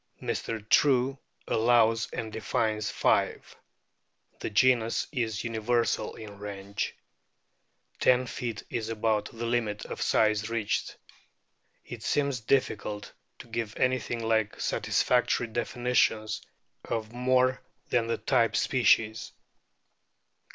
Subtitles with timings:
[0.19, 0.67] Mr.
[0.67, 3.55] True allows and defines five.
[4.39, 6.95] The genus is universal in range.
[7.99, 10.97] Ten feet is about the limit of size reached.
[11.85, 16.41] It seems difficult to give anything like satisfactory definitions
[16.83, 19.33] of more than the type species.